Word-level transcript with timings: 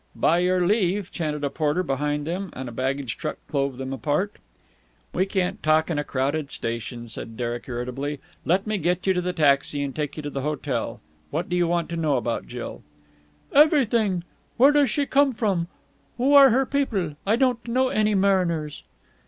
"By 0.15 0.39
your 0.39 0.65
leave!" 0.65 1.11
chanted 1.11 1.43
a 1.43 1.51
porter 1.51 1.83
behind 1.83 2.25
them, 2.25 2.49
and 2.53 2.67
a 2.67 2.71
baggage 2.71 3.17
truck 3.17 3.37
clove 3.47 3.77
them 3.77 3.93
apart. 3.93 4.37
"We 5.13 5.27
can't 5.27 5.61
talk 5.61 5.91
in 5.91 5.99
a 5.99 6.03
crowded 6.03 6.49
station," 6.49 7.07
said 7.07 7.37
Derek 7.37 7.69
irritably. 7.69 8.19
"Let 8.43 8.65
me 8.65 8.79
get 8.79 9.05
you 9.05 9.13
to 9.13 9.21
the 9.21 9.31
taxi 9.31 9.83
and 9.83 9.95
take 9.95 10.17
you 10.17 10.23
to 10.23 10.31
the 10.31 10.41
hotel.... 10.41 11.01
What 11.29 11.49
do 11.49 11.55
you 11.55 11.67
want 11.67 11.87
to 11.89 11.97
know 11.97 12.17
about 12.17 12.47
Jill?" 12.47 12.81
"Everything. 13.53 14.23
Where 14.57 14.71
does 14.71 14.89
she 14.89 15.05
come 15.05 15.33
from? 15.33 15.67
Who 16.17 16.33
are 16.33 16.49
her 16.49 16.65
people? 16.65 17.15
I 17.27 17.35
don't 17.35 17.67
know 17.67 17.89
any 17.89 18.15
Mariners." 18.15 18.81